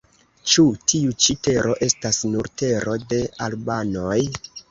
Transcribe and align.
Ĉu 0.51 0.63
tiu 0.93 1.11
ĉi 1.25 1.35
tero 1.47 1.75
estas 1.89 2.21
nur 2.35 2.49
tero 2.63 2.97
de 3.13 3.23
albanoj? 3.49 4.19